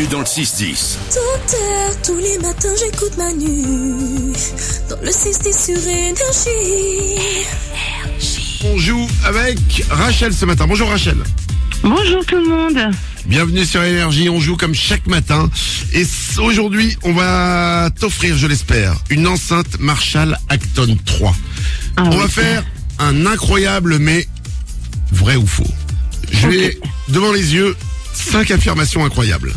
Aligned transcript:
Manu 0.00 0.06
dans 0.08 0.20
le 0.20 0.24
6-10. 0.24 0.96
Docteur, 1.14 2.02
tous 2.06 2.16
les 2.16 2.38
matins 2.38 2.68
j'écoute 2.78 3.16
Manu 3.18 4.32
dans 4.88 5.00
le 5.02 5.10
6 5.10 5.40
sur 5.52 5.88
énergie. 5.88 7.18
On 8.64 8.78
joue 8.78 9.06
avec 9.24 9.58
Rachel 9.90 10.32
ce 10.32 10.46
matin. 10.46 10.66
Bonjour 10.66 10.88
Rachel. 10.88 11.18
Bonjour 11.82 12.24
tout 12.24 12.36
le 12.36 12.48
monde. 12.48 12.94
Bienvenue 13.26 13.64
sur 13.66 13.82
Énergie. 13.82 14.30
On 14.30 14.40
joue 14.40 14.56
comme 14.56 14.74
chaque 14.74 15.06
matin. 15.06 15.50
Et 15.92 16.06
aujourd'hui, 16.38 16.96
on 17.02 17.12
va 17.12 17.90
t'offrir, 17.98 18.38
je 18.38 18.46
l'espère, 18.46 18.94
une 19.10 19.26
enceinte 19.26 19.80
Marshall 19.80 20.38
Acton 20.48 20.96
3. 21.04 21.34
Ah 21.96 22.04
on 22.06 22.10
oui. 22.12 22.16
va 22.16 22.28
faire 22.28 22.64
un 22.98 23.26
incroyable 23.26 23.98
mais 23.98 24.26
vrai 25.12 25.36
ou 25.36 25.46
faux. 25.46 25.64
Je 26.32 26.48
vais 26.48 26.78
devant 27.08 27.32
les 27.32 27.54
yeux 27.54 27.76
cinq 28.14 28.50
affirmations 28.50 29.04
incroyables. 29.04 29.52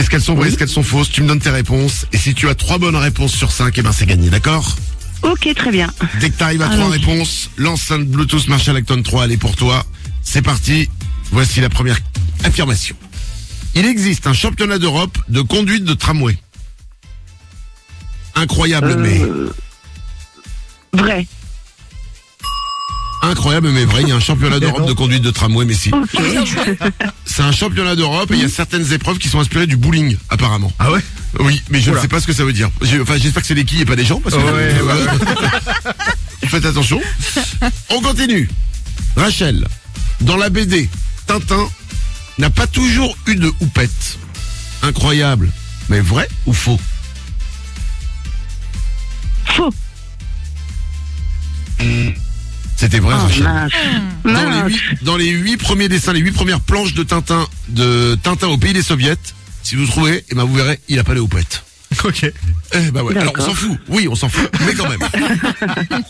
Est-ce 0.00 0.08
qu'elles 0.08 0.22
sont 0.22 0.34
vraies, 0.34 0.48
est-ce 0.48 0.56
qu'elles 0.56 0.66
sont 0.70 0.82
fausses? 0.82 1.10
Tu 1.10 1.20
me 1.22 1.28
donnes 1.28 1.40
tes 1.40 1.50
réponses. 1.50 2.06
Et 2.14 2.16
si 2.16 2.32
tu 2.32 2.48
as 2.48 2.54
trois 2.54 2.78
bonnes 2.78 2.96
réponses 2.96 3.34
sur 3.34 3.52
cinq, 3.52 3.76
eh 3.76 3.82
ben 3.82 3.92
c'est 3.92 4.06
gagné, 4.06 4.30
d'accord? 4.30 4.74
Ok, 5.20 5.46
très 5.54 5.70
bien. 5.70 5.92
Dès 6.20 6.30
que 6.30 6.38
tu 6.38 6.42
arrives 6.42 6.62
à 6.62 6.70
trois 6.70 6.88
réponses, 6.88 7.50
l'enceinte 7.58 8.06
Bluetooth 8.06 8.48
Marshall 8.48 8.76
Acton 8.76 9.02
3, 9.02 9.26
elle 9.26 9.32
est 9.32 9.36
pour 9.36 9.56
toi. 9.56 9.84
C'est 10.22 10.40
parti. 10.40 10.88
Voici 11.32 11.60
la 11.60 11.68
première 11.68 11.98
affirmation. 12.44 12.96
Il 13.74 13.84
existe 13.84 14.26
un 14.26 14.32
championnat 14.32 14.78
d'Europe 14.78 15.18
de 15.28 15.42
conduite 15.42 15.84
de 15.84 15.92
tramway. 15.92 16.38
Incroyable 18.36 18.96
mais 18.96 19.20
Vrai. 20.94 21.26
incroyable 23.22 23.68
mais 23.68 23.84
vrai. 23.84 24.00
Il 24.00 24.08
y 24.08 24.12
a 24.12 24.16
un 24.16 24.20
championnat 24.20 24.60
d'Europe 24.60 24.86
de 24.86 24.94
conduite 24.94 25.22
de 25.22 25.30
tramway, 25.30 25.66
mais 25.66 25.74
si. 25.74 25.92
Ok. 25.92 26.08
C'est 27.40 27.46
un 27.46 27.52
championnat 27.52 27.96
d'Europe 27.96 28.30
et 28.32 28.34
il 28.34 28.42
y 28.42 28.44
a 28.44 28.50
certaines 28.50 28.92
épreuves 28.92 29.16
qui 29.16 29.30
sont 29.30 29.40
inspirées 29.40 29.66
du 29.66 29.78
bowling, 29.78 30.14
apparemment. 30.28 30.70
Ah 30.78 30.92
ouais? 30.92 31.00
Oui, 31.38 31.62
mais 31.70 31.80
je 31.80 31.90
ne 31.90 31.98
sais 31.98 32.06
pas 32.06 32.20
ce 32.20 32.26
que 32.26 32.34
ça 32.34 32.44
veut 32.44 32.52
dire. 32.52 32.68
J'ai- 32.82 33.00
Enfin, 33.00 33.16
j'espère 33.16 33.40
que 33.40 33.48
c'est 33.48 33.54
des 33.54 33.64
quilles 33.64 33.80
et 33.80 33.84
pas 33.86 33.96
des 33.96 34.04
gens, 34.04 34.20
parce 34.20 34.36
que. 34.36 34.40
Ouais, 34.42 34.74
Voilà. 34.82 35.14
Faites 36.46 36.66
attention. 36.66 37.00
On 37.88 38.02
continue. 38.02 38.46
Rachel, 39.16 39.66
dans 40.20 40.36
la 40.36 40.50
BD, 40.50 40.90
Tintin 41.26 41.66
n'a 42.36 42.50
pas 42.50 42.66
toujours 42.66 43.16
eu 43.26 43.36
de 43.36 43.50
houppette. 43.60 44.18
Incroyable. 44.82 45.50
Mais 45.88 46.00
vrai 46.00 46.28
ou 46.44 46.52
faux? 46.52 46.78
Faux. 49.46 49.72
C'était 52.80 52.98
vrai, 52.98 53.14
Oh, 53.14 53.22
Rachel. 53.24 53.42
mince. 53.42 53.72
Dans 54.24 54.48
les, 54.48 54.72
huit, 54.72 54.80
dans 55.02 55.16
les 55.18 55.28
huit 55.28 55.56
premiers 55.58 55.90
dessins, 55.90 56.14
les 56.14 56.20
huit 56.20 56.32
premières 56.32 56.62
planches 56.62 56.94
de 56.94 57.02
Tintin, 57.02 57.46
de 57.68 58.18
Tintin 58.22 58.46
au 58.48 58.56
pays 58.56 58.72
des 58.72 58.82
soviets, 58.82 59.18
si 59.62 59.74
vous 59.74 59.84
trouvez, 59.86 60.24
eh 60.30 60.34
ben 60.34 60.44
vous 60.44 60.54
verrez, 60.54 60.80
il 60.88 60.98
a 60.98 61.04
pas 61.04 61.12
les 61.12 61.20
houpettes. 61.20 61.62
Ok. 62.04 62.24
Eh 62.72 62.90
ben 62.90 63.02
ouais. 63.02 63.14
Alors 63.18 63.34
on 63.36 63.44
s'en 63.44 63.52
fout. 63.54 63.78
Oui, 63.88 64.08
on 64.08 64.14
s'en 64.14 64.30
fout. 64.30 64.50
Mais 64.64 64.72
quand 64.72 64.88
même. 64.88 65.00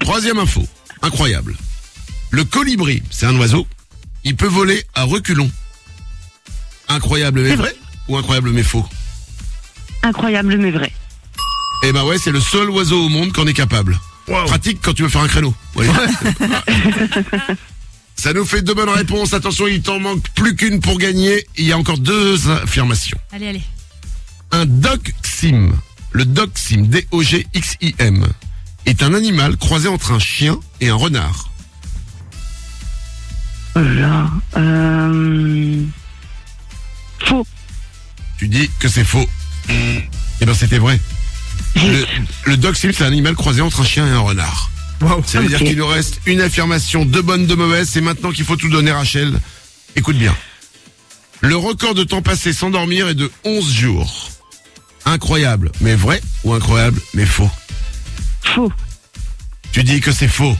Troisième 0.00 0.38
info. 0.38 0.64
Incroyable. 1.02 1.56
Le 2.30 2.44
colibri, 2.44 3.02
c'est 3.10 3.26
un 3.26 3.34
oiseau. 3.36 3.66
Il 4.22 4.36
peut 4.36 4.46
voler 4.46 4.84
à 4.94 5.02
reculons. 5.02 5.50
Incroyable 6.88 7.40
mais 7.40 7.50
C'est 7.50 7.56
vrai 7.56 7.74
ou 8.06 8.16
incroyable 8.16 8.50
mais 8.50 8.62
faux? 8.62 8.86
Incroyable 10.04 10.58
mais 10.58 10.70
vrai. 10.70 10.92
Eh 11.82 11.92
ben 11.92 12.04
ouais, 12.04 12.18
c'est 12.18 12.30
le 12.30 12.40
seul 12.40 12.70
oiseau 12.70 13.06
au 13.06 13.08
monde 13.08 13.32
qu'on 13.32 13.48
est 13.48 13.52
capable. 13.54 13.98
Wow. 14.28 14.46
Pratique 14.46 14.78
quand 14.82 14.94
tu 14.94 15.02
veux 15.02 15.08
faire 15.08 15.22
un 15.22 15.28
créneau. 15.28 15.54
Ça 18.16 18.32
nous 18.32 18.44
fait 18.44 18.62
deux 18.62 18.74
bonnes 18.74 18.88
réponses. 18.88 19.34
Attention, 19.34 19.66
il 19.66 19.82
t'en 19.82 20.00
manque 20.00 20.28
plus 20.30 20.56
qu'une 20.56 20.80
pour 20.80 20.98
gagner. 20.98 21.46
Il 21.56 21.66
y 21.66 21.72
a 21.72 21.78
encore 21.78 21.98
deux 21.98 22.48
affirmations. 22.48 23.18
Allez, 23.32 23.48
allez. 23.48 23.62
Un 24.50 24.66
dog-sim, 24.66 25.72
le 26.12 26.24
dog-sim, 26.24 26.86
D-O-G-X-I-M, 26.86 28.26
est 28.86 29.02
un 29.02 29.14
animal 29.14 29.56
croisé 29.56 29.88
entre 29.88 30.12
un 30.12 30.18
chien 30.18 30.58
et 30.80 30.88
un 30.88 30.94
renard. 30.94 31.50
Oh 33.76 33.80
là. 33.80 34.30
Euh... 34.56 35.84
Faux. 37.24 37.46
Tu 38.38 38.48
dis 38.48 38.70
que 38.78 38.88
c'est 38.88 39.04
faux. 39.04 39.28
Eh 39.68 40.46
ben 40.46 40.54
c'était 40.54 40.78
vrai. 40.78 41.00
Le, 41.76 42.04
le 42.44 42.56
dog-sim, 42.56 42.90
c'est 42.92 43.04
un 43.04 43.08
animal 43.08 43.34
croisé 43.34 43.60
entre 43.60 43.80
un 43.80 43.84
chien 43.84 44.06
et 44.06 44.10
un 44.10 44.20
renard. 44.20 44.70
Wow. 45.00 45.22
Ça 45.26 45.40
veut 45.40 45.48
dire 45.48 45.58
qu'il 45.58 45.76
nous 45.76 45.86
reste 45.86 46.20
une 46.26 46.40
affirmation, 46.40 47.04
deux 47.04 47.20
bonnes, 47.22 47.46
deux 47.46 47.56
mauvaises. 47.56 47.88
C'est 47.90 48.00
maintenant 48.00 48.30
qu'il 48.30 48.44
faut 48.44 48.56
tout 48.56 48.68
donner, 48.70 48.92
Rachel. 48.92 49.38
Écoute 49.96 50.16
bien. 50.16 50.34
Le 51.40 51.56
record 51.56 51.94
de 51.94 52.04
temps 52.04 52.22
passé 52.22 52.52
sans 52.52 52.70
dormir 52.70 53.08
est 53.08 53.14
de 53.14 53.30
11 53.44 53.72
jours. 53.72 54.30
Incroyable, 55.04 55.70
mais 55.80 55.94
vrai 55.94 56.22
ou 56.44 56.54
incroyable, 56.54 56.98
mais 57.12 57.26
faux? 57.26 57.50
Faux. 58.42 58.72
Tu 59.72 59.82
dis 59.82 60.00
que 60.00 60.12
c'est 60.12 60.28
faux. 60.28 60.56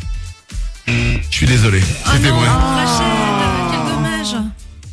Je 0.86 0.92
suis 1.30 1.46
désolé. 1.46 1.80
C'était 1.80 2.28
vrai. 2.28 2.48
Rachel, 2.48 3.06
quel 3.70 3.94
dommage. 3.94 4.46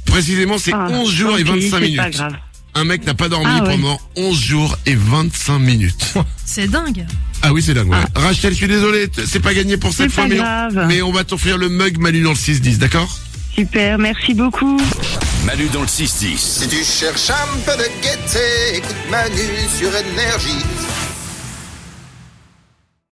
Précisément, 0.05 0.57
c'est 0.57 0.71
Ah, 0.73 0.87
11 0.89 1.11
jours 1.13 1.37
et 1.37 1.43
tant 1.43 1.53
pis, 1.53 1.67
25 1.69 1.75
c'est 1.77 1.81
minutes. 1.83 1.97
pas 1.97 2.09
grave. 2.09 2.35
Un 2.73 2.83
mec 2.85 3.05
n'a 3.05 3.13
pas 3.13 3.27
dormi 3.29 3.47
Ah 3.49 3.63
ouais. 3.63 3.69
pendant 3.75 3.99
11 4.15 4.39
jours 4.39 4.77
et 4.85 4.95
25 4.95 5.59
minutes. 5.59 6.13
C'est 6.45 6.67
dingue. 6.67 7.05
Ah 7.41 7.51
oui, 7.53 7.61
c'est 7.61 7.73
dingue. 7.73 7.89
ouais. 7.89 7.97
Rachel, 8.15 8.51
je 8.51 8.57
suis 8.57 8.67
désolé, 8.67 9.07
t- 9.09 9.23
c'est 9.25 9.39
pas 9.39 9.53
gagné 9.53 9.75
pour 9.77 9.91
cette 9.93 10.09
C'est 10.09 10.15
fois, 10.15 10.23
pas 10.23 10.29
mais 10.29 10.39
on, 10.39 10.43
grave. 10.43 10.85
mais 10.87 11.01
on 11.01 11.11
va 11.11 11.23
t'offrir 11.23 11.57
le 11.57 11.69
mug 11.69 11.97
Manu 11.97 12.21
dans 12.21 12.29
le 12.31 12.35
6-10, 12.35 12.77
d'accord? 12.77 13.09
Super, 13.53 13.97
merci 13.97 14.33
beaucoup. 14.33 14.79
Manu 15.45 15.67
dans 15.73 15.81
le 15.81 15.87
6-10. 15.87 16.37
Si 16.37 16.67
tu 16.69 16.83
cherches 16.83 17.29
un 17.31 17.57
peu 17.65 17.73
de 17.77 17.87
gaieté, 18.01 18.77
écoute 18.77 18.95
Manu 19.09 19.41
sur 19.77 19.89
énergie. 19.89 20.63